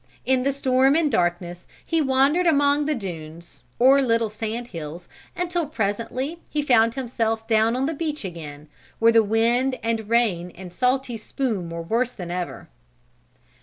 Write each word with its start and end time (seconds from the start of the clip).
In 0.25 0.41
the 0.41 0.51
storm 0.51 0.95
and 0.95 1.11
darkness 1.11 1.67
he 1.85 2.01
wandered 2.01 2.47
among 2.47 2.87
the 2.87 2.95
dunes, 2.95 3.61
or 3.77 4.01
little 4.01 4.31
sand 4.31 4.69
hills, 4.69 5.07
until 5.37 5.67
presently 5.67 6.39
he 6.49 6.63
found 6.63 6.95
himself 6.95 7.45
down 7.45 7.75
on 7.75 7.85
the 7.85 7.93
beach 7.93 8.25
again, 8.25 8.67
where 8.97 9.11
the 9.11 9.21
wind 9.21 9.77
and 9.83 10.09
rain 10.09 10.49
and 10.55 10.73
salty 10.73 11.17
spume 11.17 11.69
were 11.69 11.83
worse 11.83 12.13
than 12.13 12.31
ever. 12.31 12.67